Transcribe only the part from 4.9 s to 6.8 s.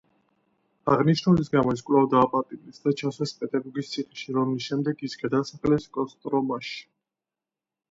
ის გადაასახლეს კოსტრომაში.